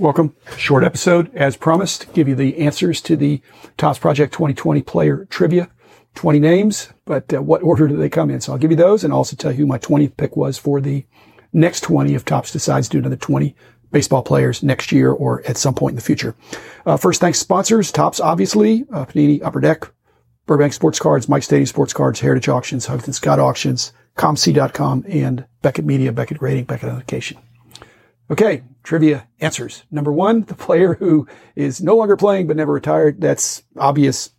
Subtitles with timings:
[0.00, 0.34] Welcome.
[0.56, 3.42] Short episode, as promised, give you the answers to the
[3.76, 5.68] Topps Project 2020 player trivia.
[6.14, 8.40] 20 names, but uh, what order do they come in?
[8.40, 10.80] So I'll give you those and also tell you who my 20th pick was for
[10.80, 11.04] the
[11.52, 13.54] next 20 if Topps decides to do another 20
[13.92, 16.34] baseball players next year or at some point in the future.
[16.86, 17.92] Uh, first, thanks sponsors.
[17.92, 19.86] Topps, obviously, uh, Panini, Upper Deck,
[20.46, 25.84] Burbank Sports Cards, Mike Stadium Sports Cards, Heritage Auctions, Huggins Scott Auctions, ComC.com, and Beckett
[25.84, 27.36] Media, Beckett Grading, Beckett Authentication.
[28.30, 29.82] Okay, trivia answers.
[29.90, 33.20] Number one, the player who is no longer playing but never retired.
[33.20, 34.30] That's obvious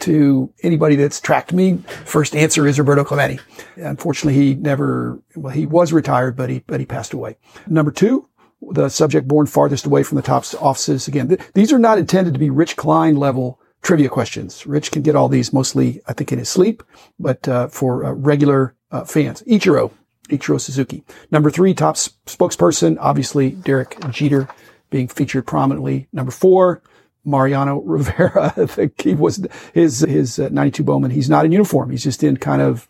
[0.00, 1.78] to anybody that's tracked me.
[2.04, 3.38] First answer is Roberto Clemente.
[3.76, 7.36] Unfortunately, he never, well, he was retired, but he, but he passed away.
[7.68, 8.28] Number two,
[8.60, 11.06] the subject born farthest away from the Topps offices.
[11.06, 14.66] Again, th- these are not intended to be Rich Klein level trivia questions.
[14.66, 16.82] Rich can get all these mostly, I think, in his sleep,
[17.18, 19.92] but uh, for uh, regular uh, fans, Ichiro,
[20.28, 21.04] Ichiro Suzuki.
[21.30, 24.48] Number three, Topps spokesperson, obviously Derek Jeter
[24.90, 26.08] being featured prominently.
[26.12, 26.82] Number four,
[27.24, 28.52] Mariano Rivera.
[28.56, 31.10] I think he was his his uh, 92 Bowman.
[31.10, 31.90] He's not in uniform.
[31.90, 32.88] He's just in kind of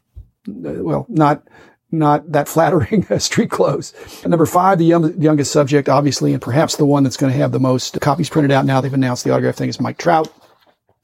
[0.48, 1.42] uh, well, not
[1.90, 3.94] not that flattering street clothes.
[4.26, 7.52] Number five, the young, youngest subject, obviously, and perhaps the one that's going to have
[7.52, 8.80] the most copies printed out now.
[8.80, 10.28] They've announced the autograph thing is Mike Trout.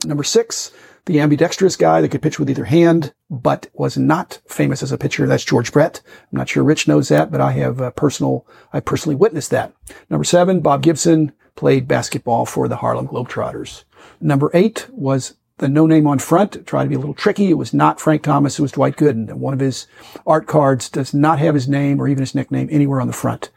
[0.04, 0.72] Number six,
[1.06, 4.98] the ambidextrous guy that could pitch with either hand, but was not famous as a
[4.98, 5.26] pitcher.
[5.26, 6.00] That's George Brett.
[6.06, 9.72] I'm not sure Rich knows that, but I have uh, personal, I personally witnessed that.
[10.10, 13.84] Number seven, Bob Gibson played basketball for the Harlem Globetrotters.
[14.20, 17.50] Number eight was the no name on front, tried to be a little tricky.
[17.50, 18.58] It was not Frank Thomas.
[18.58, 19.28] It was Dwight Gooden.
[19.30, 19.86] And one of his
[20.26, 23.50] art cards does not have his name or even his nickname anywhere on the front.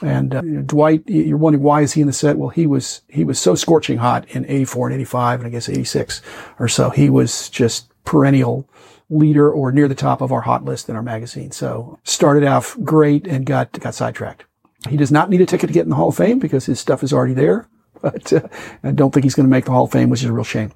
[0.00, 2.38] And uh, Dwight, you're wondering why is he in the set?
[2.38, 5.68] Well, he was he was so scorching hot in '84 and '85 and I guess
[5.68, 6.22] '86
[6.58, 6.90] or so.
[6.90, 8.68] He was just perennial
[9.12, 11.50] leader or near the top of our hot list in our magazine.
[11.50, 14.44] So started off great and got got sidetracked.
[14.88, 16.80] He does not need a ticket to get in the Hall of Fame because his
[16.80, 17.68] stuff is already there.
[18.00, 18.48] But uh,
[18.82, 20.42] I don't think he's going to make the Hall of Fame, which is a real
[20.42, 20.72] shame.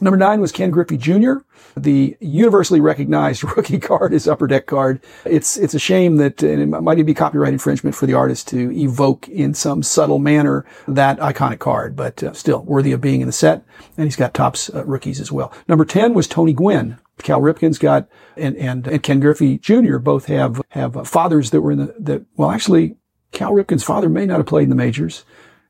[0.00, 1.34] Number nine was Ken Griffey Jr.
[1.76, 5.00] The universally recognized rookie card is Upper Deck card.
[5.24, 8.48] It's it's a shame that and it might even be copyright infringement for the artist
[8.48, 13.20] to evoke in some subtle manner that iconic card, but uh, still worthy of being
[13.20, 13.64] in the set.
[13.96, 15.52] And he's got Topps uh, rookies as well.
[15.66, 16.98] Number ten was Tony Gwynn.
[17.18, 19.98] Cal Ripken's got and and, and Ken Griffey Jr.
[19.98, 22.96] both have have fathers that were in the that well actually
[23.32, 25.24] Cal Ripken's father may not have played in the majors,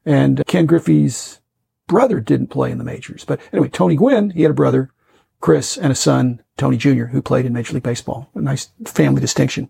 [0.05, 1.41] and Ken Griffey's
[1.89, 3.25] brother didn't play in the majors.
[3.25, 4.93] But anyway, Tony Gwynn, he had a brother,
[5.41, 8.31] Chris, and a son, Tony Jr., who played in Major League Baseball.
[8.35, 9.69] A nice family distinction.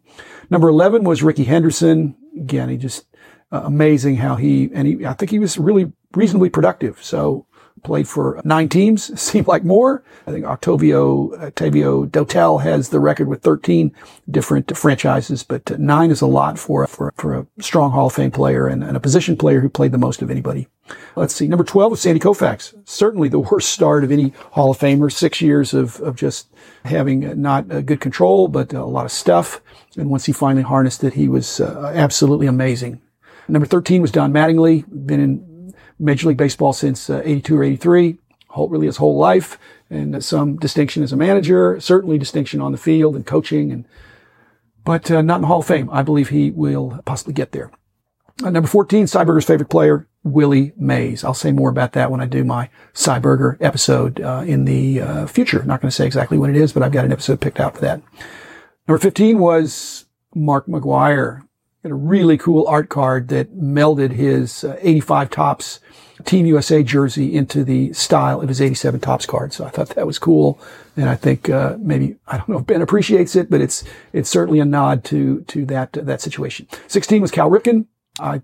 [0.51, 2.17] Number 11 was Rickey Henderson.
[2.37, 3.07] Again, he just
[3.51, 7.03] uh, amazing how he, and he, I think he was really reasonably productive.
[7.03, 7.47] So
[7.83, 9.21] played for nine teams.
[9.29, 10.03] Seemed like more.
[10.27, 13.93] I think Octavio, Octavio Dotel has the record with 13
[14.31, 18.31] different franchises, but nine is a lot for, for, for a strong Hall of Fame
[18.31, 20.69] player and, and a position player who played the most of anybody.
[21.17, 21.49] Let's see.
[21.49, 22.75] Number 12 was Sandy Koufax.
[22.89, 25.13] Certainly the worst start of any Hall of Famer.
[25.13, 26.49] Six years of, of just
[26.85, 29.61] having not good control, but a lot of stuff.
[29.97, 33.01] And once he finally harnessed it, he was uh, absolutely amazing.
[33.49, 34.85] Number 13 was Don Mattingly.
[35.07, 35.48] Been in
[35.99, 39.59] Major League Baseball since uh, 82 or 83, whole, really his whole life,
[39.91, 43.85] and some distinction as a manager, certainly distinction on the field and coaching, and
[44.85, 45.91] but uh, not in the Hall of Fame.
[45.91, 47.71] I believe he will possibly get there.
[48.43, 51.25] Uh, number 14, Cyberger's favorite player, Willie Mays.
[51.25, 55.27] I'll say more about that when I do my Cyberger episode uh, in the uh,
[55.27, 55.63] future.
[55.65, 57.75] Not going to say exactly when it is, but I've got an episode picked out
[57.75, 58.01] for that.
[58.87, 61.43] Number 15 was Mark McGwire.
[61.89, 65.81] Got a really cool art card that melded his uh, 85 Topps
[66.27, 69.55] Team USA jersey into the style of his 87 Topps card.
[69.55, 70.61] So I thought that was cool.
[70.99, 74.29] And I think, uh, maybe, I don't know if Ben appreciates it, but it's, it's
[74.29, 76.69] certainly a nod to, to that, uh, that situation.
[76.89, 77.87] 16 was Cal Ripken.
[78.21, 78.43] I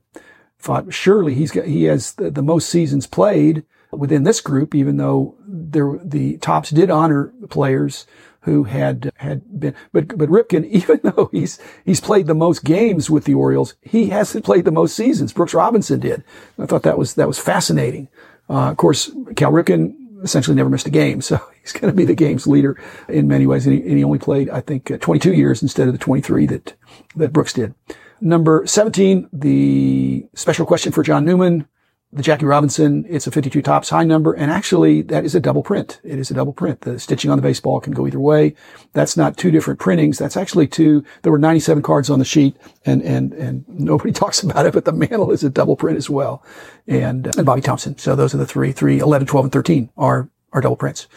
[0.59, 3.63] thought surely he's got, he has the, the most seasons played
[3.93, 8.07] within this group, even though there, the Topps did honor players
[8.45, 13.11] who had had been but but Ripken, even though he's he's played the most games
[13.11, 15.33] with the Orioles, he hasn't played the most seasons.
[15.33, 16.23] Brooks Robinson did.
[16.59, 18.09] I thought that was that was fascinating.
[18.49, 22.05] Uh, of course, Cal Ripken essentially never missed a game, so he's going to be
[22.05, 23.67] the game's leader in many ways.
[23.67, 26.47] And he, and he only played, I think, uh, 22 years instead of the 23
[26.47, 26.75] that
[27.17, 27.75] that Brooks did.
[28.21, 31.67] Number 17, the special question for John Newman
[32.15, 34.33] the Jackie Robinson, it's a 52 Topps high number.
[34.33, 36.01] And actually that is a double print.
[36.05, 36.83] It is a double print.
[36.83, 38.55] The stitching on the baseball can go either way.
[38.93, 40.19] That's not two different printings.
[40.19, 41.05] That's actually two.
[41.23, 42.57] There were 97 cards on the sheet
[42.87, 46.09] and, and, and nobody talks about it, but the mantle is a double print as
[46.09, 46.45] well.
[46.87, 47.99] And, uh, and Bobby Thomson.
[47.99, 51.09] So those are the three, three, 11, 12, and 13 are, are double prints.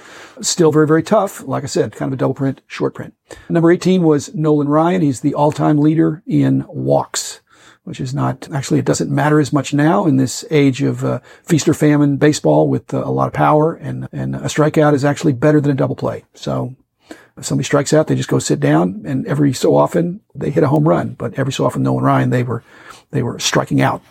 [0.41, 1.43] Still very, very tough.
[1.43, 3.13] Like I said, kind of a double print, short print.
[3.49, 5.03] Number 18 was Nolan Ryan.
[5.03, 7.41] He's the all-time leader in walks
[7.87, 11.19] which is not actually it doesn't matter as much now in this age of uh,
[11.41, 15.05] feast or famine baseball with uh, a lot of power and and a strikeout is
[15.05, 16.25] actually better than a double play.
[16.33, 16.75] So
[17.37, 20.63] if somebody strikes out, they just go sit down, and every so often they hit
[20.63, 21.13] a home run.
[21.13, 22.61] But every so often, Nolan Ryan they were
[23.11, 24.01] they were striking out.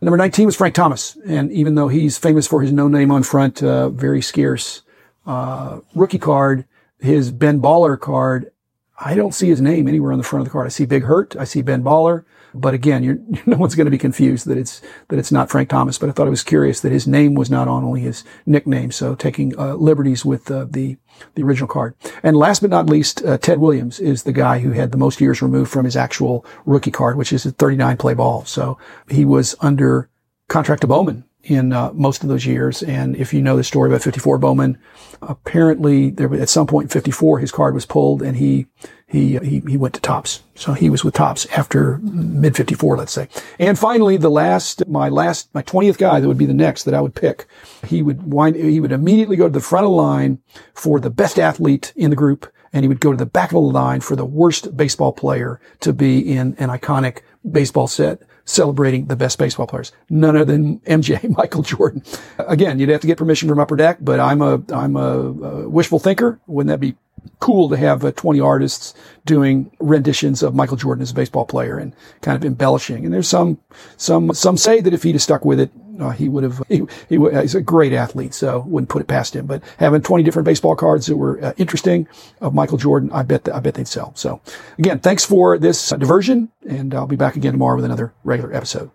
[0.00, 3.22] Number 19 was Frank Thomas, and even though he's famous for his no name on
[3.22, 4.82] front, uh, very scarce
[5.26, 6.64] uh, rookie card,
[6.98, 8.50] his Ben Baller card
[9.00, 10.66] I don't see his name anywhere on the front of the card.
[10.66, 11.36] I see Big Hurt.
[11.36, 12.24] I see Ben Baller.
[12.52, 15.98] But again, no one's going to be confused that it's that it's not Frank Thomas.
[15.98, 18.90] But I thought it was curious that his name was not on only his nickname.
[18.90, 20.96] So taking uh, liberties with uh, the
[21.34, 21.94] the original card.
[22.22, 25.20] And last but not least, uh, Ted Williams is the guy who had the most
[25.20, 28.44] years removed from his actual rookie card, which is a 39 play ball.
[28.44, 28.78] So
[29.08, 30.08] he was under
[30.48, 32.82] contract to Bowman in uh, most of those years.
[32.82, 34.78] And if you know the story about 54 Bowman,
[35.22, 38.66] apparently there at some point in 54 his card was pulled and he
[39.06, 40.42] he he, he went to Topps.
[40.54, 43.28] So he was with Topps after mid 54, let's say.
[43.58, 46.94] And finally, the last my last my 20th guy that would be the next that
[46.94, 47.46] I would pick.
[47.86, 50.38] He would wind he would immediately go to the front of the line
[50.74, 53.54] for the best athlete in the group and he would go to the back of
[53.54, 57.20] the line for the worst baseball player to be in an iconic
[57.50, 59.92] baseball set celebrating the best baseball players.
[60.08, 62.02] None other than MJ, Michael Jordan.
[62.38, 65.68] Again, you'd have to get permission from Upper Deck, but I'm a, I'm a, a
[65.68, 66.40] wishful thinker.
[66.46, 66.96] Wouldn't that be
[67.40, 68.94] cool to have uh, 20 artists
[69.24, 73.04] doing renditions of Michael Jordan as a baseball player and kind of embellishing.
[73.04, 73.58] And there's some,
[73.96, 75.70] some, some say that if he'd have stuck with it,
[76.00, 79.34] uh, he would have, he, he, he's a great athlete, so wouldn't put it past
[79.34, 79.46] him.
[79.46, 82.06] But having 20 different baseball cards that were uh, interesting
[82.40, 84.12] of Michael Jordan, I bet, I bet they'd sell.
[84.14, 84.40] So
[84.78, 88.90] again, thanks for this diversion and I'll be back again tomorrow with another regular episode.